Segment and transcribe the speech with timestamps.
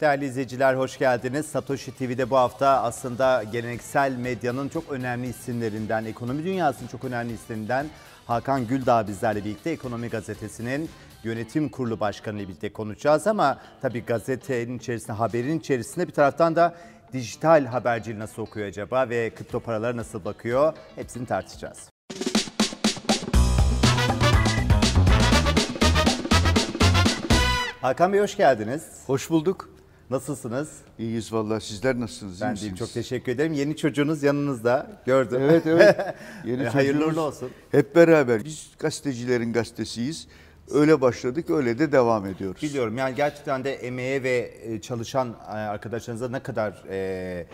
[0.00, 1.46] Değerli izleyiciler hoş geldiniz.
[1.46, 7.86] Satoshi TV'de bu hafta aslında geleneksel medyanın çok önemli isimlerinden, ekonomi dünyasının çok önemli isimlerinden
[8.26, 10.90] Hakan Güldağ bizlerle birlikte Ekonomi Gazetesi'nin
[11.24, 13.26] yönetim kurulu başkanı ile birlikte konuşacağız.
[13.26, 16.74] Ama tabii gazetenin içerisinde, haberin içerisinde bir taraftan da
[17.12, 21.90] dijital haberciliği nasıl okuyor acaba ve kripto paralara nasıl bakıyor hepsini tartışacağız.
[27.80, 28.82] Hakan Bey hoş geldiniz.
[29.06, 29.75] Hoş bulduk.
[30.10, 30.68] Nasılsınız?
[30.98, 31.64] İyiyiz vallahi.
[31.64, 32.40] Sizler nasılsınız?
[32.40, 33.52] Ben deyim çok teşekkür ederim.
[33.52, 35.40] Yeni çocuğunuz yanınızda gördüm.
[35.42, 36.14] Evet evet.
[36.44, 37.16] Yeni Hayırlı çocuğumuz.
[37.16, 37.50] uğurlu olsun.
[37.70, 38.44] Hep beraber.
[38.44, 40.28] Biz gazetecilerin gazetesiyiz.
[40.70, 42.62] Öyle başladık, öyle de devam ediyoruz.
[42.62, 47.46] Biliyorum yani gerçekten de emeğe ve e, çalışan e, arkadaşlarınıza ne kadar e,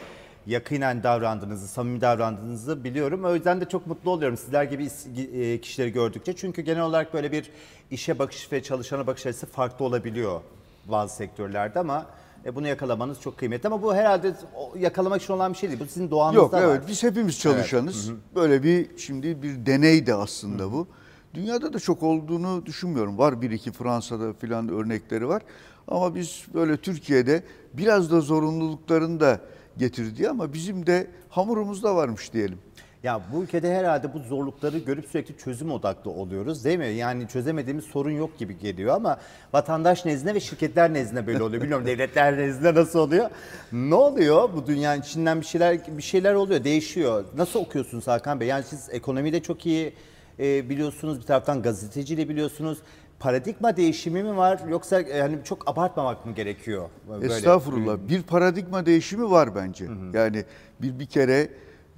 [0.46, 3.24] yakinen davrandığınızı, samimi davrandığınızı biliyorum.
[3.24, 4.88] O yüzden de çok mutlu oluyorum sizler gibi
[5.34, 6.36] e, kişileri gördükçe.
[6.36, 7.50] Çünkü genel olarak böyle bir
[7.90, 10.40] işe bakış ve çalışana bakış açısı farklı olabiliyor
[10.84, 12.06] bazı sektörlerde ama
[12.46, 13.66] e, bunu yakalamanız çok kıymetli.
[13.66, 14.34] Ama bu herhalde
[14.78, 15.80] yakalamak için olan bir şey değil.
[15.80, 16.62] Bu sizin doğanızda Yok var.
[16.62, 18.10] evet biz hepimiz çalışanız.
[18.34, 20.86] Böyle bir şimdi bir deney de aslında bu.
[21.34, 23.18] Dünyada da çok olduğunu düşünmüyorum.
[23.18, 25.42] Var bir iki Fransa'da filan örnekleri var.
[25.88, 27.42] Ama biz böyle Türkiye'de
[27.74, 29.40] biraz da zorunluluklarını da
[29.78, 32.58] getirdi ama bizim de hamurumuzda varmış diyelim.
[33.02, 36.86] Ya bu ülkede herhalde bu zorlukları görüp sürekli çözüm odaklı oluyoruz değil mi?
[36.86, 39.18] Yani çözemediğimiz sorun yok gibi geliyor ama
[39.52, 41.62] vatandaş nezdinde ve şirketler nezdinde böyle oluyor.
[41.62, 43.30] Bilmiyorum devletler nezdinde nasıl oluyor?
[43.72, 47.24] Ne oluyor bu dünyanın içinden bir şeyler bir şeyler oluyor, değişiyor.
[47.36, 48.48] Nasıl okuyorsunuz Hakan Bey?
[48.48, 49.92] Yani siz ekonomide çok iyi
[50.38, 52.78] e, biliyorsunuz, bir taraftan gazeteciliği biliyorsunuz.
[53.18, 56.88] Paradigma değişimi mi var yoksa e, hani çok abartmamak mı gerekiyor?
[57.08, 57.34] Böyle?
[57.34, 57.96] Estağfurullah.
[58.08, 59.86] Bir paradigma değişimi var bence.
[60.14, 60.44] Yani
[60.82, 61.48] bir bir kere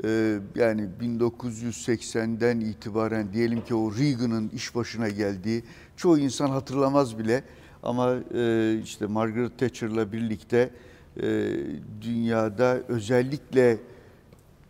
[0.05, 5.65] e, yani 1980'den itibaren diyelim ki o Reagan'ın iş başına geldiği
[5.97, 7.45] çoğu insan hatırlamaz bile
[7.83, 10.71] ama e, işte Margaret Thatcher'la birlikte
[11.23, 11.51] e,
[12.01, 13.79] dünyada özellikle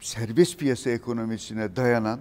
[0.00, 2.20] serbest piyasa ekonomisine dayanan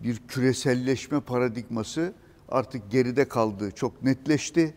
[0.00, 2.12] bir küreselleşme paradigması
[2.48, 4.74] artık geride kaldı, çok netleşti.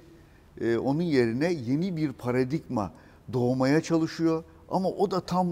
[0.62, 2.92] Ee, onun yerine yeni bir paradigma
[3.34, 5.48] doğmaya çalışıyor ama o da tam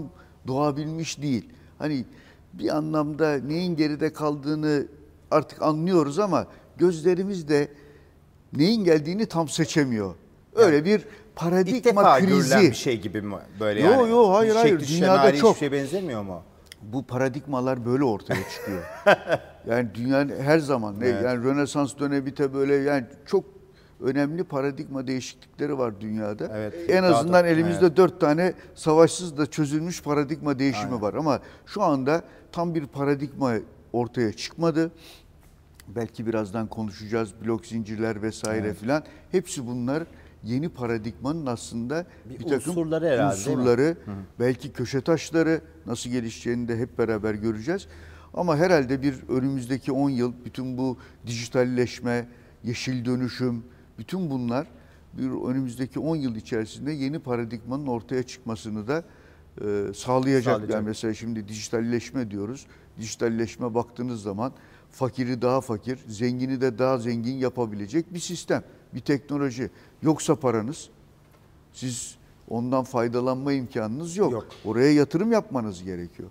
[0.46, 1.48] doğabilmiş değil.
[1.84, 2.04] Hani
[2.52, 4.86] bir anlamda neyin geride kaldığını
[5.30, 6.46] artık anlıyoruz ama
[6.76, 7.68] gözlerimiz de
[8.56, 10.14] neyin geldiğini tam seçemiyor.
[10.54, 11.04] Öyle bir
[11.36, 12.56] paradigma İlk defa krizi.
[12.60, 14.10] bir şey gibi mi böyle Yo, yani?
[14.10, 14.80] yo, hayır, hayır.
[14.80, 15.50] Şekli, Dünyada çok.
[15.56, 16.42] hiçbir şeye benzemiyor mu?
[16.82, 18.82] bu paradigmalar böyle ortaya çıkıyor.
[19.66, 21.24] yani dünyanın her zaman ne Evet.
[21.24, 23.44] yani Rönesans dönemi de böyle yani çok
[24.04, 26.48] önemli paradigma değişiklikleri var dünyada.
[26.54, 26.74] Evet.
[26.90, 31.82] En Daha da- azından elimizde dört tane savaşsız da çözülmüş paradigma değişimi var ama şu
[31.82, 32.22] anda
[32.52, 33.52] tam bir paradigma
[33.92, 34.90] ortaya çıkmadı.
[35.88, 39.02] Belki birazdan konuşacağız blok zincirler vesaire filan.
[39.32, 40.02] Hepsi bunlar
[40.42, 43.96] yeni paradigmanın aslında Bir bir, takım unsurları herhalde, unsurları,
[44.40, 47.86] belki köşe taşları nasıl gelişeceğini de hep beraber göreceğiz.
[48.34, 52.28] Ama herhalde bir önümüzdeki 10 yıl bütün bu dijitalleşme,
[52.64, 53.64] yeşil dönüşüm,
[53.98, 54.66] bütün bunlar
[55.12, 59.04] bir önümüzdeki 10 yıl içerisinde yeni paradigmanın ortaya çıkmasını da
[59.58, 59.62] e,
[59.94, 59.96] sağlayacak.
[59.96, 60.70] Sağlayacak.
[60.70, 62.66] Yani mesela şimdi dijitalleşme diyoruz.
[62.98, 64.52] Dijitalleşme baktığınız zaman
[64.90, 69.70] fakiri daha fakir, zengini de daha zengin yapabilecek bir sistem, bir teknoloji.
[70.02, 70.88] Yoksa paranız
[71.72, 72.16] siz
[72.48, 74.32] ondan faydalanma imkanınız yok.
[74.32, 74.46] Yok.
[74.64, 76.28] Oraya yatırım yapmanız gerekiyor.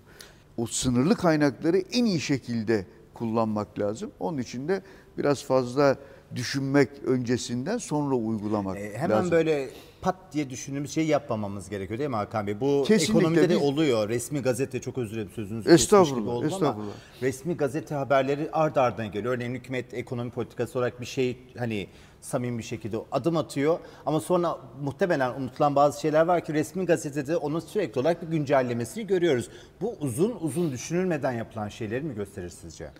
[0.57, 4.11] O sınırlı kaynakları en iyi şekilde kullanmak lazım.
[4.19, 4.81] Onun için de
[5.17, 5.97] biraz fazla
[6.35, 9.31] düşünmek öncesinden sonra uygulamak Ee, hemen lazım.
[9.31, 9.69] böyle
[10.01, 12.59] pat diye düşündüğümüz şeyi yapmamamız gerekiyor değil mi Hakan Bey?
[12.59, 14.09] Bu Kesinlikle ekonomide de oluyor.
[14.09, 16.93] Resmi gazete çok özür dilerim sözünüzü Estağfurullah, gibi oldum ama estağfurullah.
[17.21, 19.33] resmi gazete haberleri ard ardına geliyor.
[19.33, 21.87] Örneğin hükümet ekonomi politikası olarak bir şey hani
[22.21, 27.37] samimi bir şekilde adım atıyor ama sonra muhtemelen unutulan bazı şeyler var ki resmi gazetede
[27.37, 29.49] onun sürekli olarak bir güncellemesini görüyoruz.
[29.81, 32.91] Bu uzun uzun düşünülmeden yapılan şeyleri mi gösterir sizce?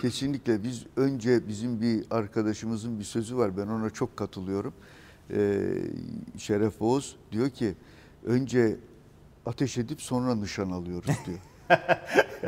[0.00, 4.74] Kesinlikle biz önce bizim bir arkadaşımızın bir sözü var ben ona çok katılıyorum.
[5.30, 5.72] Ee,
[6.38, 7.74] Şeref Oğuz diyor ki
[8.24, 8.76] önce
[9.46, 11.38] ateş edip sonra nişan alıyoruz diyor.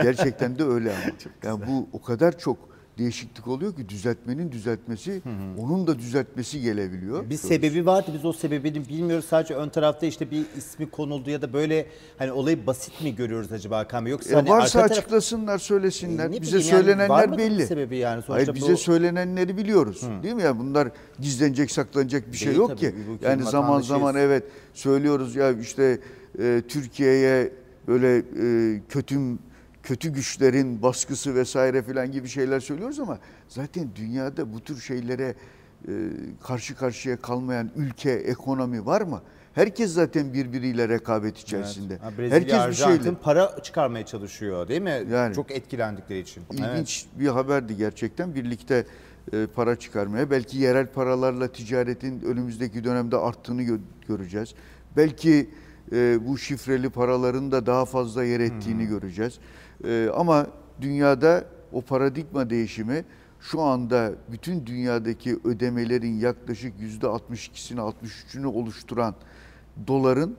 [0.02, 1.14] Gerçekten de öyle ama.
[1.42, 2.58] Yani bu o kadar çok
[2.98, 5.22] değişiklik oluyor ki düzeltmenin düzeltmesi
[5.58, 7.30] onun da düzeltmesi gelebiliyor.
[7.30, 11.42] Bir sebebi vardı biz o sebebini bilmiyoruz sadece ön tarafta işte bir ismi konuldu ya
[11.42, 11.86] da böyle
[12.18, 15.58] hani olayı basit mi görüyoruz acaba Hakan Bey yoksa E hani varsa arka taraf- açıklasınlar,
[15.58, 16.30] söylesinler.
[16.30, 17.66] E, bize yani, söylenenler belli.
[17.66, 18.22] sebebi yani?
[18.22, 20.02] Sonuçta Hayır bize bu- söylenenleri biliyoruz.
[20.22, 20.58] Değil mi ya?
[20.58, 20.88] Bunlar
[21.20, 22.94] gizlenecek, saklanacak bir şey Değil yok tabii, ki.
[23.22, 24.44] Yani zaman zaman evet
[24.74, 25.98] söylüyoruz ya işte
[26.38, 27.52] e, Türkiye'ye
[27.88, 29.18] böyle e, kötü
[29.82, 33.18] kötü güçlerin baskısı vesaire filan gibi şeyler söylüyoruz ama
[33.48, 35.34] zaten dünyada bu tür şeylere
[35.88, 35.92] e,
[36.42, 39.22] karşı karşıya kalmayan ülke, ekonomi var mı?
[39.54, 41.96] Herkes zaten birbiriyle rekabet içerisinde.
[41.96, 43.14] Ha, Brezilya, Herkes bir şeyle.
[43.14, 45.02] para çıkarmaya çalışıyor değil mi?
[45.12, 45.34] Yani.
[45.34, 46.42] Çok etkilendikleri için.
[46.50, 46.60] Evet.
[46.60, 48.34] İlginç bir haberdi gerçekten.
[48.34, 48.86] Birlikte
[49.32, 50.30] e, para çıkarmaya.
[50.30, 54.54] Belki yerel paralarla ticaretin önümüzdeki dönemde arttığını gö- göreceğiz.
[54.96, 55.50] Belki
[55.92, 59.38] e, bu şifreli paraların da daha fazla yer ettiğini göreceğiz.
[59.84, 60.46] E, ama
[60.80, 63.04] dünyada o paradigma değişimi
[63.40, 69.14] şu anda bütün dünyadaki ödemelerin yaklaşık %62'sini 63'ünü oluşturan
[69.86, 70.36] doların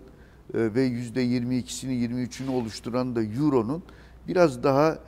[0.54, 3.84] e, ve %22'sini 23'ünü oluşturan da euronun
[4.28, 5.00] biraz daha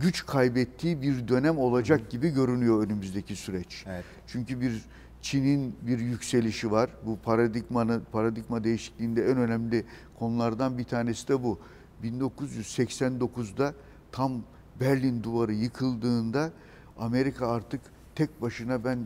[0.00, 3.84] güç kaybettiği bir dönem olacak gibi görünüyor önümüzdeki süreç.
[3.86, 4.04] Evet.
[4.26, 4.82] Çünkü bir
[5.22, 6.90] Çin'in bir yükselişi var.
[7.06, 9.84] Bu paradigmanın paradigma değişikliğinde en önemli
[10.18, 11.58] konulardan bir tanesi de bu.
[12.04, 13.74] 1989'da
[14.12, 14.42] tam
[14.80, 16.50] Berlin duvarı yıkıldığında
[16.98, 17.80] Amerika artık
[18.14, 18.98] tek başına ben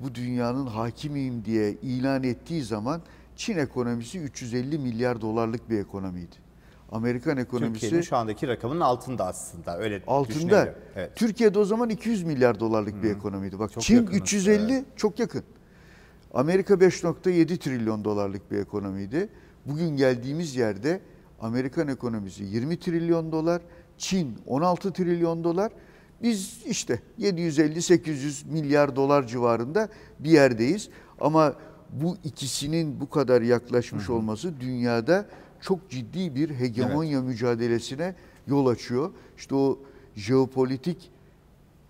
[0.00, 3.02] bu dünyanın hakimiyim diye ilan ettiği zaman
[3.36, 6.36] Çin ekonomisi 350 milyar dolarlık bir ekonomiydi.
[6.92, 10.74] Amerikan ekonomisi Türkiye'nin şu andaki rakamının altında aslında öyle altında.
[10.96, 11.16] Evet.
[11.16, 13.58] Türkiye'de o zaman 200 milyar dolarlık bir ekonomiydi.
[13.58, 15.42] Bak Çok Çin yakınız, 350 çok yakın.
[16.34, 19.28] Amerika 5.7 trilyon dolarlık bir ekonomiydi.
[19.66, 21.00] Bugün geldiğimiz yerde
[21.40, 23.62] Amerikan ekonomisi 20 trilyon dolar,
[23.98, 25.72] Çin 16 trilyon dolar.
[26.22, 29.88] Biz işte 750-800 milyar dolar civarında
[30.18, 30.88] bir yerdeyiz.
[31.20, 31.54] Ama
[31.92, 35.26] bu ikisinin bu kadar yaklaşmış olması dünyada
[35.60, 38.14] çok ciddi bir hegemonya mücadelesine
[38.46, 39.10] yol açıyor.
[39.36, 39.78] İşte o
[40.16, 41.10] jeopolitik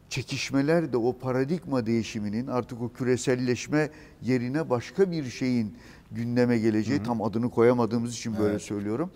[0.08, 3.90] çekişmeler de o paradigma değişiminin artık o küreselleşme
[4.22, 5.74] yerine başka bir şeyin
[6.12, 9.10] gündeme geleceği tam adını koyamadığımız için böyle söylüyorum.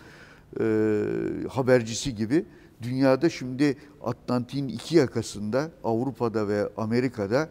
[0.60, 1.04] Ee,
[1.48, 2.44] habercisi gibi
[2.82, 7.48] dünyada şimdi Atlantik'in iki yakasında Avrupa'da ve Amerika'da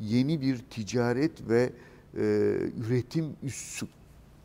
[0.00, 1.70] yeni bir ticaret ve
[2.16, 2.22] e,
[2.86, 3.86] üretim üssü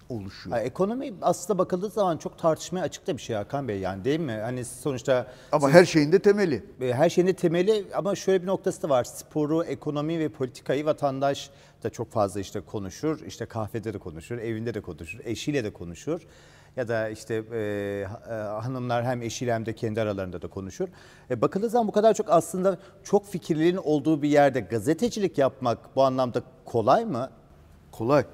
[0.10, 0.58] oluşuyor.
[0.58, 4.20] Ha, ekonomi aslında bakıldığı zaman çok tartışmaya açık da bir şey Hakan Bey yani değil
[4.20, 4.32] mi?
[4.32, 6.64] Hani sonuçta Ama her şeyin de temeli.
[6.82, 9.04] E, her şeyin de temeli ama şöyle bir noktası da var.
[9.04, 11.50] Sporu, ekonomi ve politikayı vatandaş
[11.84, 13.26] da çok fazla işte konuşur.
[13.26, 16.22] İşte kahvede de konuşur, evinde de konuşur, eşiyle de konuşur.
[16.78, 17.60] Ya da işte e,
[18.30, 20.88] e, hanımlar hem eşiyle hem de kendi aralarında da konuşur.
[21.30, 26.04] E, bakıldığı zaman bu kadar çok aslında çok fikirlerin olduğu bir yerde gazetecilik yapmak bu
[26.04, 27.30] anlamda kolay mı?
[27.92, 28.26] Kolay.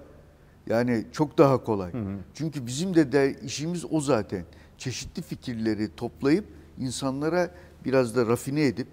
[0.68, 1.92] Yani çok daha kolay.
[2.34, 4.46] Çünkü bizim de, de işimiz o zaten.
[4.78, 6.46] Çeşitli fikirleri toplayıp
[6.80, 7.50] insanlara
[7.86, 8.88] biraz da rafine edip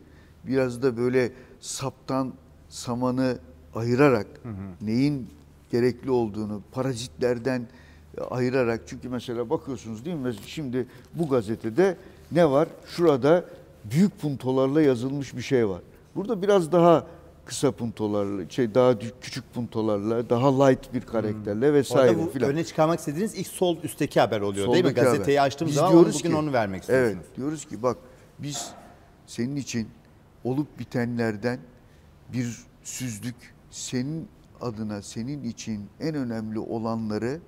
[0.47, 2.33] biraz da böyle saptan
[2.69, 3.39] samanı
[3.75, 4.27] ayırarak
[4.81, 5.29] neyin
[5.71, 7.69] gerekli olduğunu parazitlerden
[8.31, 11.97] ayırarak çünkü mesela bakıyorsunuz değil mi şimdi bu gazetede
[12.33, 12.69] ne var?
[12.87, 13.45] Şurada
[13.85, 15.81] büyük puntolarla yazılmış bir şey var.
[16.17, 17.07] Burada biraz daha
[17.45, 22.51] kısa puntolarla, şey daha küçük puntolarla, daha light bir karakterle vesaire Orada bu filan.
[22.51, 24.91] öne çıkarmak istediğiniz ilk sol üstteki haber oluyor değil mi?
[24.91, 25.11] Soldaki haber.
[25.13, 27.17] Gazeteyi açtığım Biz zaman diyoruz bugün ki- onu vermek istiyorsunuz.
[27.27, 27.97] Evet, diyoruz ki bak
[28.39, 28.71] biz
[29.27, 29.89] senin için
[30.45, 31.59] olup bitenlerden
[32.33, 33.35] bir süzlük
[33.71, 34.29] senin
[34.61, 37.41] adına senin için en önemli olanları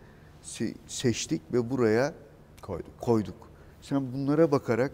[0.44, 2.14] se- seçtik ve buraya
[2.62, 3.00] Koyduk.
[3.00, 3.36] koyduk.
[3.82, 4.92] Sen bunlara bakarak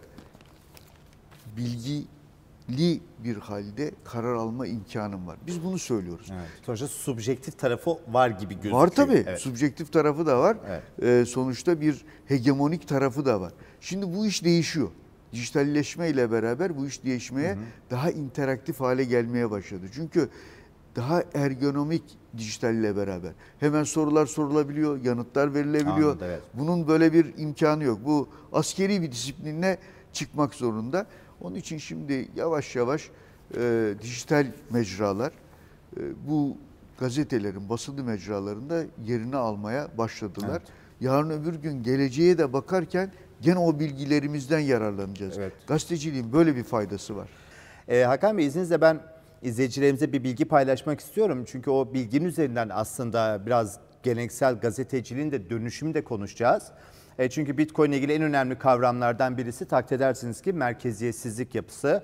[1.57, 5.37] bilgili bir halde karar alma imkanın var.
[5.47, 6.29] Biz bunu söylüyoruz.
[6.33, 6.49] Evet.
[6.67, 8.75] Sonuçta subjektif tarafı var gibi gözüküyor.
[8.77, 9.25] Var tabii.
[9.29, 9.41] Evet.
[9.41, 10.57] Subjektif tarafı da var.
[10.69, 10.83] Evet.
[11.03, 13.53] Ee, sonuçta bir hegemonik tarafı da var.
[13.81, 14.89] Şimdi bu iş değişiyor.
[15.33, 17.59] Dijitalleşme ile beraber bu iş değişmeye
[17.91, 19.87] daha interaktif hale gelmeye başladı.
[19.95, 20.29] Çünkü
[20.99, 22.03] daha ergonomik
[22.37, 23.33] dijitalle beraber.
[23.61, 26.11] Hemen sorular sorulabiliyor, yanıtlar verilebiliyor.
[26.11, 26.43] Anladım, evet.
[26.55, 27.99] Bunun böyle bir imkanı yok.
[28.05, 29.79] Bu askeri bir disiplinle
[30.13, 31.07] çıkmak zorunda.
[31.41, 33.11] Onun için şimdi yavaş yavaş
[33.57, 35.33] e, dijital mecralar
[35.97, 36.57] e, bu
[37.01, 40.51] gazetelerin basılı mecralarında yerini almaya başladılar.
[40.51, 40.63] Evet.
[41.01, 45.39] Yarın öbür gün geleceğe de bakarken gene o bilgilerimizden yararlanacağız.
[45.39, 45.53] Evet.
[45.67, 47.29] Gazeteciliğin böyle bir faydası var.
[47.89, 49.01] Ee, Hakan Bey izninizle ben
[49.43, 51.45] izleyicilerimize bir bilgi paylaşmak istiyorum.
[51.47, 56.73] Çünkü o bilginin üzerinden aslında biraz geleneksel gazeteciliğin de dönüşümü de konuşacağız.
[57.19, 62.03] E, çünkü Bitcoin ile ilgili en önemli kavramlardan birisi takdir edersiniz ki merkeziyetsizlik yapısı.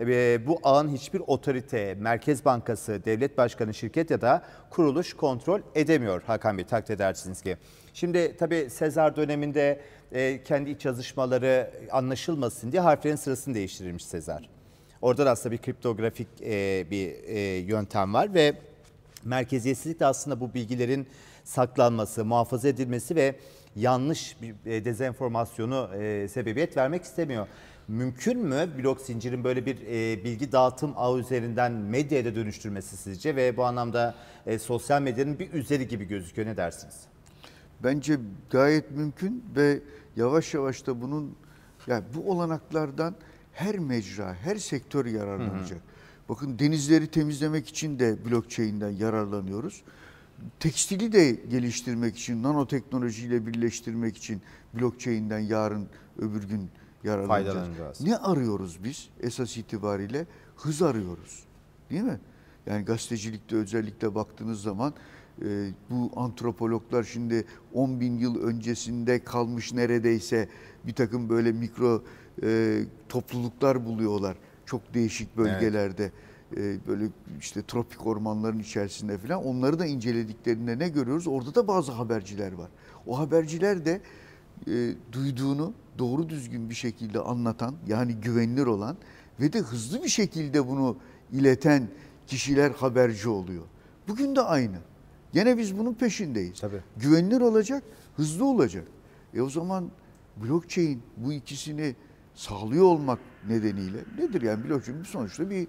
[0.00, 6.22] E, bu ağın hiçbir otorite, Merkez Bankası, devlet başkanı, şirket ya da kuruluş kontrol edemiyor
[6.26, 7.56] Hakan Bey takdir edersiniz ki.
[7.94, 9.80] Şimdi tabii Sezar döneminde
[10.12, 14.59] e, kendi iç yazışmaları anlaşılmasın diye harflerin sırasını değiştirilmiş Sezar.
[15.02, 18.54] Orada da aslında bir kriptografik e, bir e, yöntem var ve
[19.24, 21.06] merkeziyetsizlik de aslında bu bilgilerin
[21.44, 23.36] saklanması, muhafaza edilmesi ve
[23.76, 27.46] yanlış bir e, dezenformasyonu e, sebebiyet vermek istemiyor.
[27.88, 33.36] Mümkün mü blok zincirin böyle bir e, bilgi dağıtım ağı üzerinden medyaya da dönüştürmesi sizce
[33.36, 34.14] ve bu anlamda
[34.46, 37.00] e, sosyal medyanın bir üzeri gibi gözüküyor ne dersiniz?
[37.84, 38.18] Bence
[38.50, 39.80] gayet mümkün ve
[40.16, 41.36] yavaş yavaş da bunun
[41.86, 43.14] yani bu olanaklardan
[43.52, 45.80] her mecra, her sektör yararlanacak.
[46.28, 49.82] Bakın denizleri temizlemek için de blockchain'den yararlanıyoruz.
[50.60, 54.42] Tekstili de geliştirmek için, nanoteknolojiyle birleştirmek için
[54.74, 55.88] blockchain'den yarın
[56.18, 56.70] öbür gün
[57.04, 58.00] yararlanacağız.
[58.00, 60.26] Ne arıyoruz biz esas itibariyle?
[60.56, 61.44] Hız arıyoruz.
[61.90, 62.20] Değil mi?
[62.66, 64.94] Yani gazetecilikte özellikle baktığınız zaman
[65.42, 70.48] e, bu antropologlar şimdi 10 bin yıl öncesinde kalmış neredeyse
[70.86, 72.02] bir takım böyle mikro
[72.42, 74.36] e, topluluklar buluyorlar.
[74.66, 76.12] Çok değişik bölgelerde.
[76.56, 77.04] E, böyle
[77.40, 79.44] işte tropik ormanların içerisinde falan.
[79.44, 81.26] Onları da incelediklerinde ne görüyoruz?
[81.26, 82.68] Orada da bazı haberciler var.
[83.06, 84.00] O haberciler de
[84.66, 88.96] e, duyduğunu doğru düzgün bir şekilde anlatan yani güvenilir olan
[89.40, 90.96] ve de hızlı bir şekilde bunu
[91.32, 91.88] ileten
[92.26, 93.62] kişiler haberci oluyor.
[94.08, 94.76] Bugün de aynı.
[95.32, 96.60] Gene biz bunun peşindeyiz.
[96.60, 96.80] Tabii.
[96.96, 97.82] Güvenilir olacak,
[98.16, 98.84] hızlı olacak.
[99.34, 99.90] E o zaman
[100.36, 101.96] blockchain bu ikisini
[102.40, 103.18] sağlıyor olmak
[103.48, 105.68] nedeniyle nedir yani blockchain sonuçta bir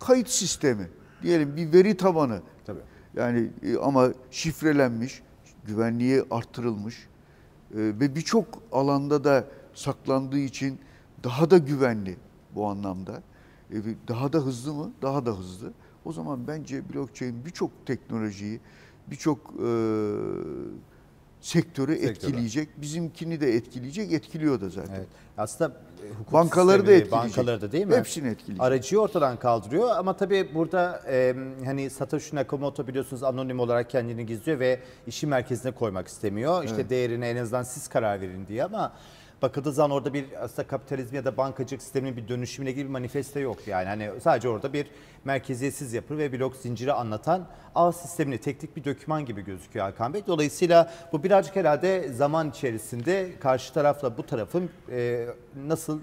[0.00, 0.88] kayıt sistemi.
[1.22, 2.40] Diyelim bir veri tabanı.
[2.66, 2.80] Tabii.
[3.16, 5.22] Yani e, ama şifrelenmiş,
[5.64, 9.44] güvenliği arttırılmış e, ve birçok alanda da
[9.74, 10.78] saklandığı için
[11.24, 12.16] daha da güvenli
[12.54, 13.22] bu anlamda.
[13.70, 13.76] E,
[14.08, 14.92] daha da hızlı mı?
[15.02, 15.72] Daha da hızlı.
[16.04, 18.60] O zaman bence blockchain birçok teknolojiyi,
[19.10, 19.54] birçok
[21.42, 22.68] sektörü etkileyecek.
[22.76, 24.94] Bizimkini de etkileyecek, etkiliyor da zaten.
[24.94, 25.06] Evet.
[25.38, 25.72] Aslında
[26.06, 27.36] e, hukuk Bankaları da sistemi, etkileyecek.
[27.38, 27.96] Bankaları da değil mi?
[27.96, 28.62] Hepsini etkileyecek.
[28.66, 31.34] Aracıyı ortadan kaldırıyor ama tabii burada e,
[31.64, 36.64] hani Satoshi Nakamoto biliyorsunuz anonim olarak kendini gizliyor ve işi merkezine koymak istemiyor.
[36.64, 38.92] İşte değerine en azından siz karar verin diye ama
[39.42, 43.40] bakıldığı zaman orada bir aslında kapitalizm ya da bankacılık sisteminin bir dönüşümüne ilgili bir manifesto
[43.40, 43.68] yok.
[43.68, 44.86] Yani hani sadece orada bir
[45.24, 50.22] merkeziyetsiz yapı ve blok zinciri anlatan ağ sistemini teknik bir döküman gibi gözüküyor Hakan Bey.
[50.26, 55.26] Dolayısıyla bu birazcık herhalde zaman içerisinde karşı tarafla bu tarafın e,
[55.66, 56.00] nasıl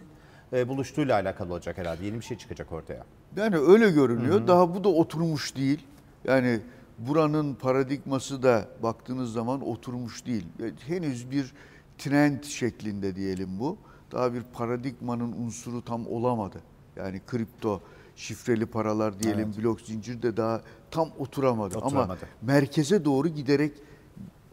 [0.53, 2.05] e, buluştuğuyla alakalı olacak herhalde.
[2.05, 3.05] Yeni bir şey çıkacak ortaya.
[3.37, 4.47] Yani öyle görünüyor.
[4.47, 5.79] Daha bu da oturmuş değil.
[6.25, 6.59] Yani
[6.97, 10.45] buranın paradigması da baktığınız zaman oturmuş değil.
[10.59, 11.53] E, Henüz bir
[11.99, 13.77] trend şeklinde diyelim bu.
[14.11, 16.61] Daha bir paradigmanın unsuru tam olamadı.
[16.95, 17.81] Yani kripto,
[18.15, 21.77] şifreli paralar diyelim, blok zincir de daha tam oturamadı.
[21.77, 22.19] Ama Oturamadı.
[22.41, 23.71] merkeze doğru giderek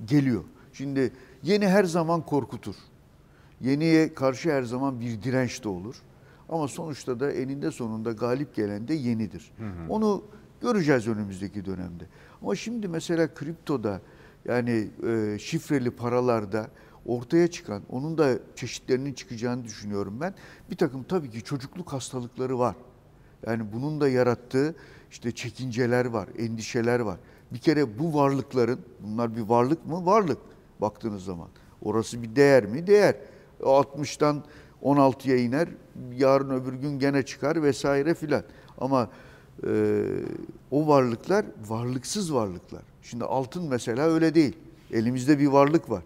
[0.05, 0.45] geliyor.
[0.73, 1.13] Şimdi
[1.43, 2.75] yeni her zaman korkutur.
[3.61, 5.97] Yeniye karşı her zaman bir direnç de olur.
[6.49, 9.53] Ama sonuçta da eninde sonunda galip gelen de yenidir.
[9.89, 10.23] Onu
[10.61, 12.05] göreceğiz önümüzdeki dönemde.
[12.43, 14.01] Ama şimdi mesela kriptoda
[14.45, 16.69] yani e, şifreli paralarda
[17.07, 20.35] ortaya çıkan, onun da çeşitlerinin çıkacağını düşünüyorum ben.
[20.71, 22.77] Bir takım tabii ki çocukluk hastalıkları var.
[23.47, 24.75] Yani bunun da yarattığı
[25.11, 27.17] işte çekinceler var, endişeler var.
[27.53, 30.07] Bir kere bu varlıkların, bunlar bir varlık mı?
[30.07, 30.39] Varlık
[30.81, 31.49] baktığınız zaman.
[31.83, 32.87] Orası bir değer mi?
[32.87, 33.17] Değer.
[33.61, 34.37] 60'tan
[34.83, 35.69] 16'ya iner,
[36.17, 38.43] yarın öbür gün gene çıkar vesaire filan.
[38.79, 39.11] Ama
[39.67, 40.03] e,
[40.71, 42.83] o varlıklar varlıksız varlıklar.
[43.03, 44.57] Şimdi altın mesela öyle değil.
[44.93, 46.03] Elimizde bir varlık var.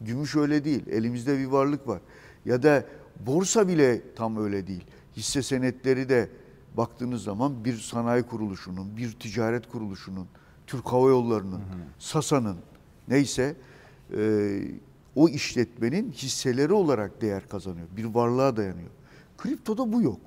[0.00, 0.86] Gümüş öyle değil.
[0.86, 2.00] Elimizde bir varlık var.
[2.44, 2.84] Ya da
[3.26, 4.84] borsa bile tam öyle değil.
[5.16, 6.28] Hisse senetleri de
[6.76, 10.26] baktığınız zaman bir sanayi kuruluşunun, bir ticaret kuruluşunun,
[10.66, 11.60] Türk Hava Yolları'nın,
[11.98, 12.56] SASA'nın
[13.08, 13.56] neyse
[14.16, 14.62] e,
[15.14, 17.86] o işletmenin hisseleri olarak değer kazanıyor.
[17.96, 18.90] Bir varlığa dayanıyor.
[19.38, 20.20] Kriptoda bu yok.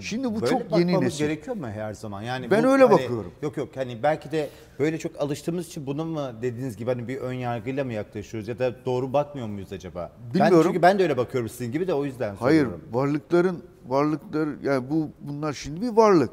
[0.00, 1.18] Şimdi bu Böyle çok yeni nesil.
[1.18, 2.22] gerekiyor mu her zaman?
[2.22, 3.32] Yani Ben bu öyle hani- bakıyorum.
[3.42, 4.48] Yok yok hani belki de
[4.78, 8.58] böyle çok alıştığımız için bunu mu dediğiniz gibi hani bir ön yargıyla mı yaklaşıyoruz ya
[8.58, 10.12] da doğru bakmıyor muyuz acaba?
[10.24, 10.62] Ben Bilmiyorum.
[10.66, 12.84] çünkü ben de öyle bakıyorum sizin gibi de o yüzden Hayır, soruyorum.
[12.92, 16.30] varlıkların varlıklar yani bu bunlar şimdi bir varlık.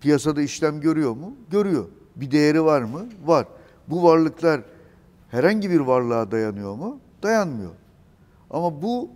[0.00, 1.32] Piyasada işlem görüyor mu?
[1.50, 1.84] Görüyor.
[2.16, 3.06] Bir değeri var mı?
[3.24, 3.46] Var.
[3.88, 4.60] Bu varlıklar
[5.30, 7.00] herhangi bir varlığa dayanıyor mu?
[7.22, 7.70] Dayanmıyor.
[8.50, 9.10] Ama bu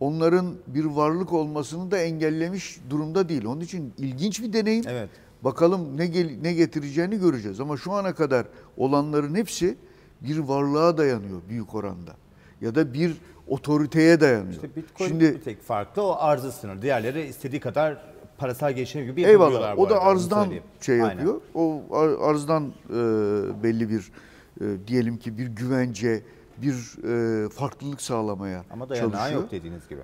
[0.00, 3.44] onların bir varlık olmasını da engellemiş durumda değil.
[3.44, 4.84] Onun için ilginç bir deneyim.
[4.88, 5.08] Evet.
[5.42, 7.60] Bakalım ne gel- ne getireceğini göreceğiz.
[7.60, 9.76] Ama şu ana kadar olanların hepsi
[10.20, 12.12] bir varlığa dayanıyor büyük oranda.
[12.60, 13.16] Ya da bir
[13.48, 14.52] otoriteye dayanıyor.
[14.54, 16.82] İşte Bitcoin Şimdi bir tek farklı o arzı sınır.
[16.82, 17.98] Diğerleri istediği kadar
[18.38, 20.48] parasal gelişim gibi eyvallah yapabiliyorlar bu o da arada, arzdan
[20.80, 21.14] şey Aynen.
[21.14, 21.40] yapıyor.
[21.54, 22.92] O ar- arzdan e,
[23.62, 24.12] belli bir
[24.60, 26.22] e, diyelim ki bir güvence,
[26.62, 26.74] bir
[27.44, 29.40] e, farklılık sağlamaya Ama dayanağı çalışıyor.
[29.42, 30.00] yok dediğiniz gibi.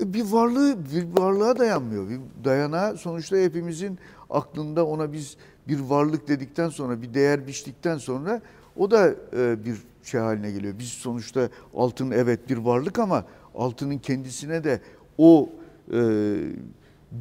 [0.00, 2.08] E, Bir varlığı bir varlığa dayanmıyor.
[2.08, 3.98] Bir dayanağı sonuçta hepimizin
[4.30, 5.36] aklında ona biz
[5.68, 8.40] bir varlık dedikten sonra bir değer biçtikten sonra
[8.76, 10.74] o da e, bir şey haline geliyor.
[10.78, 14.80] Biz sonuçta altın evet bir varlık ama altının kendisine de
[15.18, 15.50] o
[15.92, 16.00] e,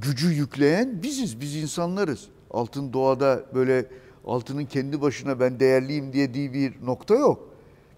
[0.01, 1.41] gücü yükleyen biziz.
[1.41, 2.27] Biz insanlarız.
[2.51, 3.85] Altın doğada böyle
[4.25, 7.50] altının kendi başına ben değerliyim diye diye bir nokta yok.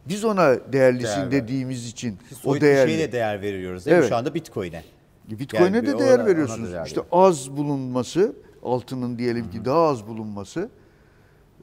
[0.07, 2.91] Biz ona değerlisin Değer dediğimiz için o Soyut bir değerli.
[2.91, 4.00] şeye de değer veriyoruz değil mi?
[4.00, 4.10] Evet.
[4.10, 4.83] Şu anda Bitcoin'e.
[5.29, 6.72] Bitcoin'e Yani de ona- değer ona da veriyorsunuz.
[6.74, 10.69] değer işte az bulunması, altının diyelim ki daha az bulunması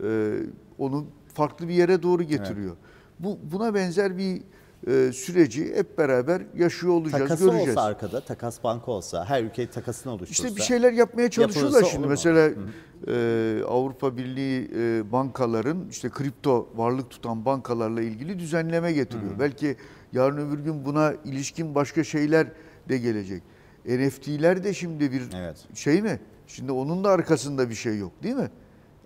[0.04, 0.32] e,
[0.78, 2.76] onu farklı bir yere doğru getiriyor.
[3.18, 4.42] Bu buna benzer bir
[4.86, 7.70] e, süreci hep beraber yaşıyor olacağız, Takası göreceğiz.
[7.70, 10.42] olsa arkada, takas banka olsa, her ülke takasını oluştursa.
[10.48, 12.06] İşte bir şeyler yapmaya çalışıyorlar şimdi.
[12.06, 12.50] Mesela
[13.08, 19.32] e, Avrupa Birliği e, bankaların işte kripto varlık tutan bankalarla ilgili düzenleme getiriyor.
[19.38, 19.76] Belki
[20.12, 22.46] yarın öbür gün buna ilişkin başka şeyler
[22.88, 23.42] de gelecek.
[23.86, 25.56] NFT'ler de şimdi bir Evet.
[25.74, 26.20] şey mi?
[26.46, 28.50] Şimdi onun da arkasında bir şey yok değil mi?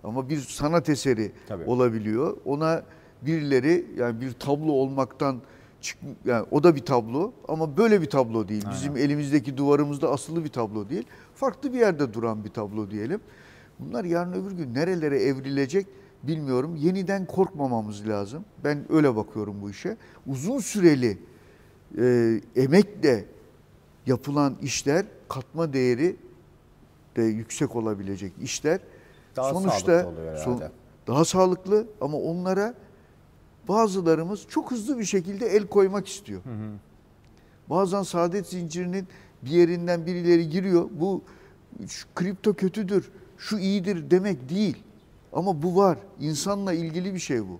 [0.03, 1.63] Ama bir sanat eseri Tabii.
[1.63, 2.37] olabiliyor.
[2.45, 2.83] Ona
[3.21, 5.41] birileri yani bir tablo olmaktan
[6.25, 8.65] yani o da bir tablo ama böyle bir tablo değil.
[8.71, 11.03] Bizim elimizdeki duvarımızda asılı bir tablo değil.
[11.35, 13.19] Farklı bir yerde duran bir tablo diyelim.
[13.79, 15.87] Bunlar yarın öbür gün nerelere evrilecek
[16.23, 16.75] bilmiyorum.
[16.75, 18.45] Yeniden korkmamamız lazım.
[18.63, 19.97] Ben öyle bakıyorum bu işe.
[20.27, 21.17] Uzun süreli
[21.97, 23.25] e, emekle
[24.05, 26.15] yapılan işler katma değeri
[27.15, 28.79] de yüksek olabilecek işler.
[29.35, 30.71] Daha Sonuçta sağlıklı oluyor herhalde.
[31.07, 32.73] daha sağlıklı ama onlara
[33.67, 36.41] bazılarımız çok hızlı bir şekilde el koymak istiyor.
[37.69, 39.07] Bazen saadet zincirinin
[39.41, 40.89] bir yerinden birileri giriyor.
[40.91, 41.21] Bu
[41.87, 44.77] şu kripto kötüdür, şu iyidir demek değil.
[45.33, 45.97] Ama bu var.
[46.19, 47.59] İnsanla ilgili bir şey bu.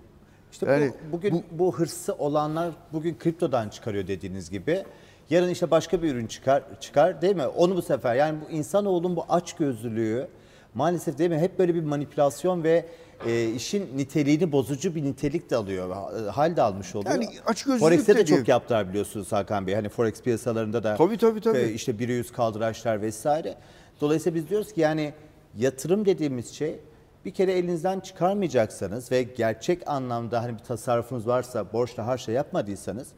[0.52, 4.84] İşte Yani bu, bugün bu, hırsı olanlar bugün kriptodan çıkarıyor dediğiniz gibi.
[5.30, 7.46] Yarın işte başka bir ürün çıkar çıkar değil mi?
[7.46, 10.28] Onu bu sefer yani bu insanoğlunun bu açgözlülüğü
[10.74, 11.38] maalesef değil mi?
[11.38, 12.86] Hep böyle bir manipülasyon ve
[13.26, 15.90] e, işin niteliğini bozucu bir nitelik de alıyor.
[15.90, 17.10] ha- Hal de almış oluyor.
[17.14, 19.74] Yani açgözlülük Forex'te de de çok yaptılar biliyorsunuz Hakan Bey.
[19.74, 21.58] Hani Forex piyasalarında da Tabii, tabii, tabii.
[21.58, 23.54] e, işte bire yüz kaldıraçlar vesaire.
[24.00, 25.12] Dolayısıyla biz diyoruz ki yani
[25.56, 26.80] yatırım dediğimiz şey
[27.24, 33.08] bir kere elinizden çıkarmayacaksanız ve gerçek anlamda hani bir tasarrufunuz varsa borçla harç yapmadıysanız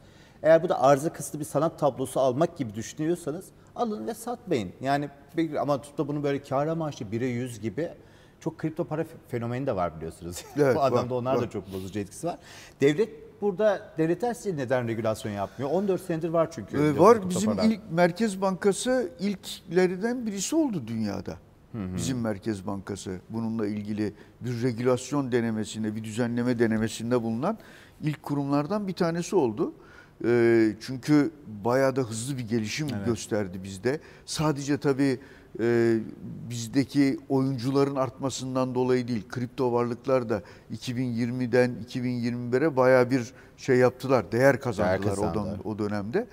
[0.43, 3.45] eğer bu da arzı kısıtlı bir sanat tablosu almak gibi düşünüyorsanız
[3.75, 4.71] alın ve satmayın.
[4.81, 7.89] Yani bir- ama tutup da bunu böyle kar amaçlı 1'e 100 gibi
[8.39, 10.45] çok kripto para fenomeni de var biliyorsunuz.
[10.57, 12.37] Evet, bu anlamda var, onlar da çok bozucu etkisi var.
[12.81, 15.71] Devlet burada devletler size neden regülasyon yapmıyor?
[15.71, 16.77] 14 senedir var çünkü.
[16.77, 17.71] Ee, var bizim toparlar.
[17.71, 21.37] ilk Merkez Bankası ilklerden birisi oldu dünyada.
[21.73, 27.57] Bizim Merkez Bankası bununla ilgili bir regülasyon denemesinde, bir düzenleme denemesinde bulunan
[28.01, 29.73] ilk kurumlardan bir tanesi oldu.
[30.25, 31.31] Ee, çünkü
[31.65, 33.99] bayağı da hızlı bir gelişim gösterdi bizde.
[34.25, 35.19] Sadece tabii
[35.59, 35.97] e,
[36.49, 40.41] bizdeki oyuncuların artmasından dolayı değil, kripto varlıklar da
[40.73, 45.49] 2020'den 2021'e bayağı bir şey yaptılar, değer kazandılar o, kazandı.
[45.49, 46.27] dön- o dönemde.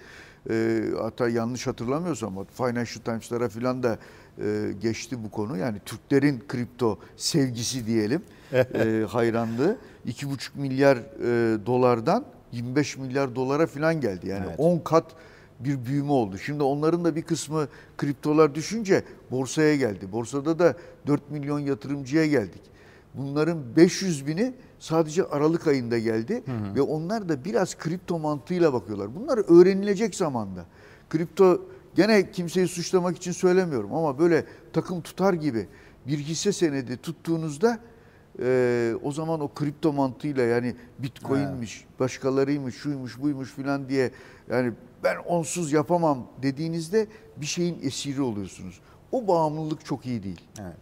[0.50, 3.98] Ee, hatta yanlış hatırlamıyorsam Financial Times'lara filan da
[4.38, 5.56] e, geçti bu konu.
[5.56, 14.00] Yani Türklerin kripto sevgisi diyelim, e, hayranlığı 2,5 milyar e, dolardan 25 milyar dolara filan
[14.00, 14.28] geldi.
[14.28, 14.54] Yani Evet.
[14.58, 15.04] 10 kat
[15.60, 16.38] bir büyüme oldu.
[16.38, 20.12] Şimdi onların da bir kısmı kriptolar düşünce borsaya geldi.
[20.12, 22.62] Borsada da 4 milyon yatırımcıya geldik.
[23.14, 26.42] Bunların 500 bini sadece Aralık ayında geldi
[26.74, 29.08] ve onlar da biraz kripto mantığıyla bakıyorlar.
[29.16, 30.66] Bunlar öğrenilecek zamanda.
[31.10, 31.60] Kripto
[31.94, 35.68] gene kimseyi suçlamak için söylemiyorum ama böyle takım tutar gibi
[36.06, 37.78] bir hisse senedi tuttuğunuzda
[38.40, 44.10] e, o zaman o kripto mantığıyla yani bitcoin'miş, başkalarıymış, şuymuş, buymuş filan diye
[44.50, 44.72] yani
[45.06, 48.80] ben onsuz yapamam dediğinizde bir şeyin esiri oluyorsunuz.
[49.12, 50.40] O bağımlılık çok iyi değil.
[50.62, 50.72] Evet.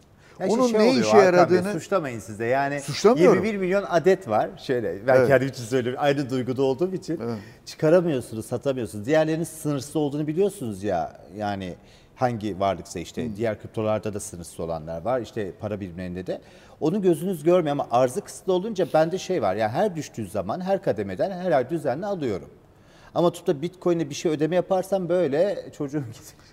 [0.41, 2.45] Ya Onun şey ne oluyor işe Hakan Bey, yaradığını- suçlamayın siz de.
[2.45, 3.45] Yani Suçlamıyorum.
[3.45, 4.51] 21 milyon adet var.
[4.57, 5.29] Şöyle ben Evet.
[5.29, 6.01] kendim için söylüyorum.
[6.03, 7.21] Aynı duyguda olduğum için.
[7.25, 7.39] Evet.
[7.67, 9.07] Çıkaramıyorsunuz, satamıyorsunuz.
[9.07, 11.21] Diğerlerinin sınırsız olduğunu biliyorsunuz ya.
[11.37, 11.75] Yani
[12.15, 15.21] hangi varlıksa işte diğer kriptolarda da sınırsız olanlar var.
[15.21, 16.41] İşte para birimlerinde de.
[16.81, 19.55] Onu gözünüz görmüyor ama arzı kısıtlı olunca bende şey var.
[19.57, 22.51] Yani her düştüğü zaman her kademeden her ay düzenli alıyorum.
[23.15, 26.05] Ama tutup da Bitcoin'e bir şey ödeme yaparsam böyle çocuğum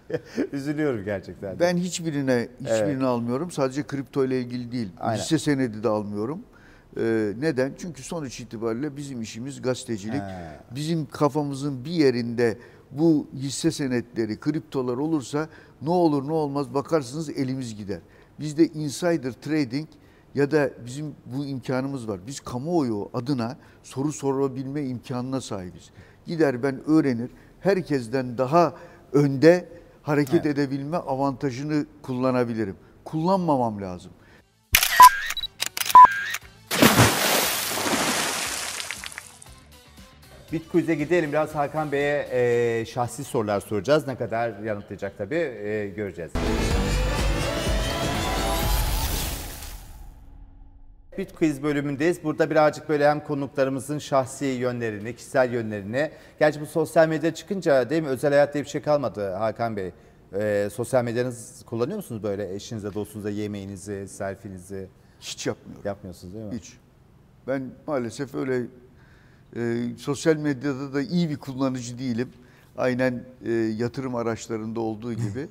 [0.51, 1.59] üzülüyorum gerçekten.
[1.59, 3.51] Ben hiçbirine hiçbirini almıyorum.
[3.51, 4.89] Sadece kripto ile ilgili değil.
[4.99, 5.21] Aynen.
[5.21, 6.41] Hisse senedi de almıyorum.
[6.97, 7.73] Ee, neden?
[7.77, 10.21] Çünkü sonuç itibariyle bizim işimiz gazetecilik.
[10.21, 10.59] He.
[10.75, 12.57] Bizim kafamızın bir yerinde
[12.91, 15.49] bu hisse senetleri, kriptolar olursa
[15.81, 17.99] ne olur ne olmaz bakarsınız elimiz gider.
[18.39, 19.87] Bizde insider trading
[20.35, 22.19] ya da bizim bu imkanımız var.
[22.27, 25.89] Biz kamuoyu adına soru sorabilme imkanına sahibiz.
[26.27, 27.29] Gider ben öğrenir,
[27.59, 28.73] herkesten daha
[29.13, 29.65] önde
[30.03, 30.57] hareket Evet.
[30.57, 32.75] edebilme avantajını kullanabilirim.
[33.05, 34.11] Kullanmamam lazım.
[40.51, 41.31] Bitquiz'e gidelim.
[41.31, 44.07] Biraz Hakan Bey'e e, şahsi sorular soracağız.
[44.07, 46.31] Ne kadar yanıtlayacak tabii e, göreceğiz.
[51.17, 52.23] Bit Quiz bölümündeyiz.
[52.23, 56.11] Burada birazcık böyle hem konuklarımızın şahsi yönlerini, kişisel yönlerini.
[56.39, 59.91] Gerçi bu sosyal medya çıkınca değil mi özel hayat diye bir şey kalmadı Hakan Bey.
[60.33, 64.87] Ee, sosyal medyanız kullanıyor musunuz böyle eşinize, dostunuza yemeğinizi, selfinizi
[65.19, 65.81] Hiç yapmıyorum.
[65.85, 66.55] yapmıyorsunuz değil mi?
[66.55, 66.73] Hiç.
[67.47, 68.61] Ben maalesef öyle
[69.55, 72.29] e, sosyal medyada da iyi bir kullanıcı değilim.
[72.77, 75.47] Aynen e, yatırım araçlarında olduğu gibi.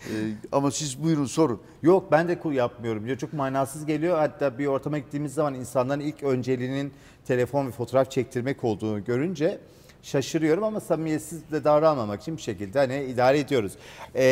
[0.00, 0.14] E,
[0.52, 1.60] ama siz buyurun sorun.
[1.82, 3.18] Yok ben de yapmıyorum diyor.
[3.18, 4.18] Çok manasız geliyor.
[4.18, 6.92] Hatta bir ortama gittiğimiz zaman insanların ilk önceliğinin
[7.26, 9.60] telefon ve fotoğraf çektirmek olduğunu görünce
[10.02, 13.72] şaşırıyorum ama samimiyetsiz de davranmamak için bir şekilde hani idare ediyoruz.
[14.14, 14.24] Ee,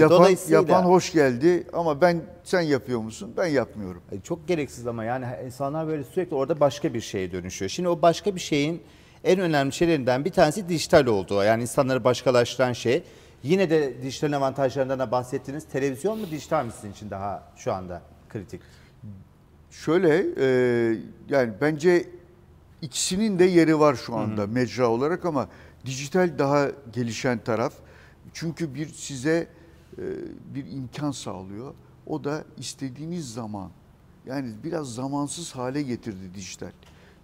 [0.00, 3.32] Yapan, dolayısıyla yapan hoş geldi ama ben sen yapıyor musun?
[3.36, 4.02] Ben yapmıyorum.
[4.24, 7.68] Çok gereksiz ama yani insanlar böyle sürekli orada başka bir şeye dönüşüyor.
[7.68, 8.82] Şimdi o başka bir şeyin
[9.24, 11.42] en önemli şeylerinden bir tanesi dijital olduğu.
[11.44, 13.02] Yani insanları başkalaştıran şey.
[13.42, 15.64] Yine de dijitalin avantajlarından da bahsettiniz.
[15.64, 18.60] Televizyon mu dijital mi sizin için daha şu anda kritik?
[19.70, 20.46] Şöyle e,
[21.28, 22.08] yani bence
[22.82, 25.48] ikisinin de yeri var şu anda mecra olarak ama
[25.86, 27.72] dijital daha gelişen taraf.
[28.32, 29.48] Çünkü bir size
[29.98, 30.04] e,
[30.54, 31.74] bir imkan sağlıyor.
[32.06, 33.70] O da istediğiniz zaman
[34.26, 36.72] yani biraz zamansız hale getirdi dijital.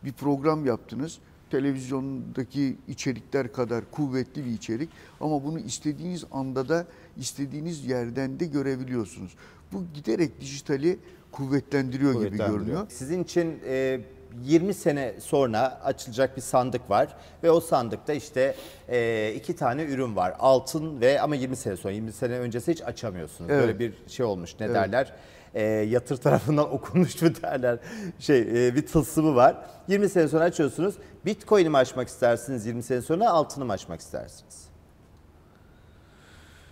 [0.04, 1.18] Bir program yaptınız.
[1.50, 4.88] Televizyondaki içerikler kadar kuvvetli bir içerik
[5.20, 9.34] ama bunu istediğiniz anda da istediğiniz yerden de görebiliyorsunuz.
[9.72, 10.98] Bu giderek dijitali
[11.32, 12.58] kuvvetlendiriyor, gibi Kuvvetlendiriyor.
[12.60, 12.86] görünüyor.
[12.88, 14.00] Sizin için e,
[14.44, 18.54] 20 sene sonra açılacak bir sandık var ve o sandıkta işte
[18.88, 20.34] e, iki tane ürün var.
[20.38, 23.50] Altın ve ama 20 sene sonra 20 sene öncesi hiç açamıyorsunuz.
[23.50, 23.62] Evet.
[23.66, 24.74] Böyle bir şey olmuş ne Evet.
[24.74, 25.12] derler?
[25.56, 27.78] E, yatır tarafından okunmuş mu derler?
[28.18, 29.56] Şey e, bir tılsımı var.
[29.88, 30.94] 20 sene sonra açıyorsunuz.
[31.24, 34.66] Bitcoin'i mi açmak istersiniz 20 sene sonra altını mı açmak istersiniz?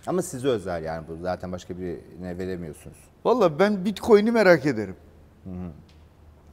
[0.07, 2.97] Ama size özel yani bu zaten başka birine veremiyorsunuz.
[3.25, 4.95] Valla ben Bitcoin'i merak ederim.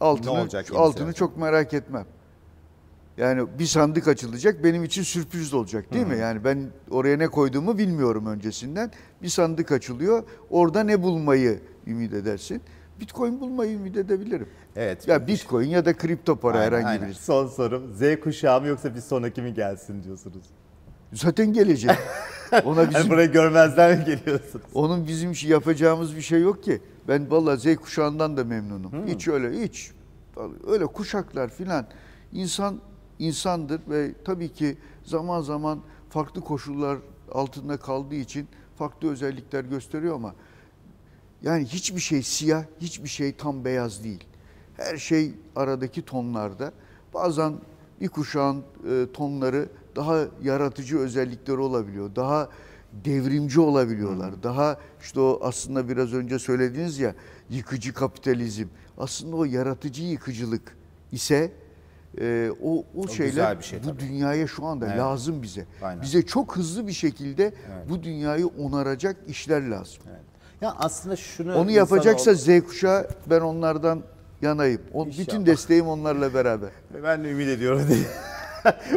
[0.00, 2.06] Altını, Ne olacak altını çok merak etmem.
[3.16, 6.18] Yani bir sandık açılacak benim için sürpriz olacak değil mi?
[6.18, 8.90] Yani ben oraya ne koyduğumu bilmiyorum öncesinden.
[9.22, 10.22] Bir sandık açılıyor.
[10.50, 12.62] Orada ne bulmayı ümit edersin?
[13.00, 14.48] Bitcoin bulmayı ümit edebilirim.
[14.76, 15.08] Evet.
[15.08, 17.06] Ya Bitcoin ya da kripto para Aynen, herhangi aynen.
[17.06, 17.24] birisi.
[17.24, 17.94] Son sorum.
[17.94, 20.44] Z kuşağı mı yoksa bir sonraki mi gelsin diyorsunuz?
[21.12, 21.90] Zaten gelecek.
[22.64, 24.64] Ona bizim burayı görmezden mi geliyorsunuz?
[24.74, 26.80] Onun bizim şey yapacağımız bir şey yok ki.
[27.08, 29.06] Ben vallahi Z kuşağından da memnunum.
[29.06, 29.90] Hiç öyle hiç
[30.66, 31.86] öyle kuşaklar filan
[32.32, 32.80] insan
[33.18, 36.98] insandır ve tabii ki zaman zaman farklı koşullar
[37.32, 40.34] altında kaldığı için farklı özellikler gösteriyor ama
[41.42, 44.24] yani hiçbir şey siyah, hiçbir şey tam beyaz değil.
[44.76, 46.72] Her şey aradaki tonlarda.
[47.14, 47.54] Bazen
[48.00, 52.16] bir kuşağın e, tonları daha yaratıcı özellikleri olabiliyor.
[52.16, 52.48] Daha
[53.04, 54.42] devrimci olabiliyorlar.
[54.42, 57.14] Daha işte o aslında biraz önce söylediğiniz ya
[57.50, 58.66] yıkıcı kapitalizm.
[58.98, 60.76] Aslında o yaratıcı yıkıcılık
[61.12, 61.52] ise
[62.20, 64.00] e, o o, şeyler güzel bir şey bu tabii.
[64.00, 64.98] dünyaya şu anda Evet.
[64.98, 65.66] lazım bize.
[65.82, 66.02] Aynen.
[66.02, 67.52] Bize çok hızlı bir şekilde
[67.88, 70.02] bu dünyayı onaracak işler lazım.
[70.10, 70.20] Evet.
[70.60, 74.02] Ya aslında şunu Onu yapacaksa ol- Z kuşağı ben onlardan
[74.42, 74.80] yanayım.
[74.92, 75.26] O, İnşallah.
[75.26, 76.70] bütün desteğim onlarla beraber.
[77.04, 77.82] ben de ümit ediyorum.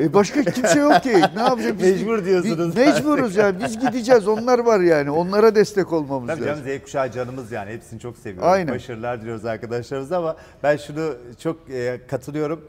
[0.02, 1.22] E başka kimse yok ki.
[1.36, 1.80] Ne yapacağız?
[1.80, 3.60] Biz, Mecbur diyorsunuz Biz, mecburuz ya.
[3.60, 4.28] Biz gideceğiz.
[4.28, 5.12] Onlar var yani.
[5.12, 6.64] Onlara destek olmamız Tabii lazım.
[6.66, 7.72] canım Z kuşağı canımız yani.
[7.72, 8.48] Hepsini çok seviyoruz.
[8.52, 8.74] Aynen.
[8.76, 12.62] Başarılar diliyoruz arkadaşlarımıza ama ben şunu çok e, katılıyorum.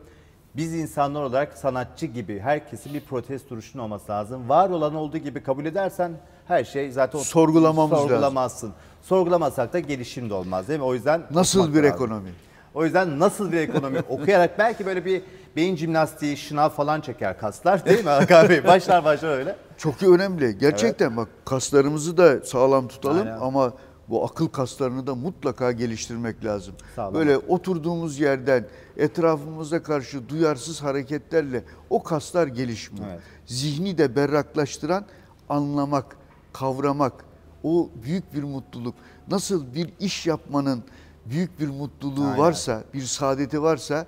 [0.56, 4.48] Biz insanlar olarak sanatçı gibi herkesin bir protest duruşunun olması lazım.
[4.48, 6.12] Var olan olduğu gibi kabul edersen
[6.48, 8.08] her şey zaten Sorgulamamız lazım.
[8.08, 8.72] sorgulamazsın.
[9.02, 10.86] Sorgulamazsak da gelişim de olmaz değil mi?
[10.86, 11.94] O yüzden Nasıl bir lazım.
[11.94, 12.30] ekonomi?
[12.74, 15.22] O yüzden nasıl bir ekonomi okuyarak belki böyle bir
[15.56, 18.64] beyin jimnastiği, şınav falan çeker kaslar değil mi Hakan Bey?
[18.64, 19.56] Başlar başlar öyle.
[19.78, 20.58] Çok önemli.
[20.58, 23.38] Gerçekten bak kaslarımızı da sağlam tutalım Aynen.
[23.40, 23.72] ama
[24.08, 26.74] bu akıl kaslarını da mutlaka geliştirmek lazım.
[26.96, 27.14] Sağlam.
[27.14, 28.66] Böyle oturduğumuz yerden
[28.96, 33.06] etrafımıza karşı duyarsız hareketlerle o kaslar gelişmiyor.
[33.10, 33.20] Evet.
[33.46, 35.06] Zihni de berraklaştıran
[35.48, 36.16] anlamak,
[36.52, 37.24] kavramak
[37.62, 38.94] o büyük bir mutluluk.
[39.30, 40.84] Nasıl bir iş yapmanın
[41.26, 42.38] büyük bir mutluluğu Aynen.
[42.38, 44.06] varsa, bir saadeti varsa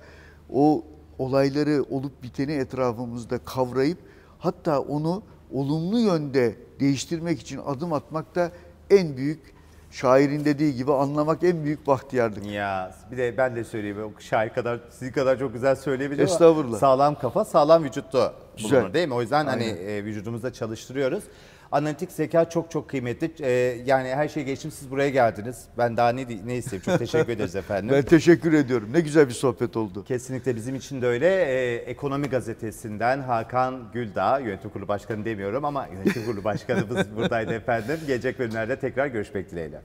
[0.53, 0.83] o
[1.17, 3.97] olayları olup biteni etrafımızda kavrayıp
[4.39, 8.51] hatta onu olumlu yönde değiştirmek için adım atmak da
[8.89, 9.58] en büyük
[9.91, 12.45] şairin dediği gibi anlamak en büyük bahtiyarlık.
[12.45, 16.79] Ya bir de ben de söyleyeyim o şair kadar sizin kadar çok güzel söyleyebilirim Estağfurullah.
[16.79, 18.79] sağlam kafa sağlam vücutta Güzel.
[18.81, 19.13] bulunur değil mi?
[19.13, 19.77] O yüzden hani Aynen.
[19.87, 21.23] e, vücudumuzda çalıştırıyoruz.
[21.71, 23.31] Analitik zeka çok çok kıymetli.
[23.45, 23.49] E,
[23.85, 25.65] yani her şey geçtim siz buraya geldiniz.
[25.77, 26.83] Ben daha ne ne isteyeyim?
[26.85, 27.95] Çok teşekkür ederiz efendim.
[27.95, 28.89] Ben teşekkür ediyorum.
[28.93, 30.03] Ne güzel bir sohbet oldu.
[30.03, 31.27] Kesinlikle bizim için de öyle.
[31.27, 37.99] Ee, Ekonomi Gazetesi'nden Hakan Güldağ, yönetim kurulu başkanı demiyorum ama yönetim kurulu başkanımız buradaydı efendim.
[38.07, 39.81] Gelecek bölümlerde tekrar görüşmek dileğiyle.